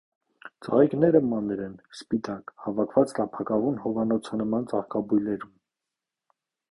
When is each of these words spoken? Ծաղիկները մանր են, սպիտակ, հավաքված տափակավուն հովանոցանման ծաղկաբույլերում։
Ծաղիկները 0.67 1.19
մանր 1.33 1.59
են, 1.65 1.75
սպիտակ, 1.97 2.49
հավաքված 2.63 3.13
տափակավուն 3.19 3.77
հովանոցանման 3.83 4.67
ծաղկաբույլերում։ 4.73 5.53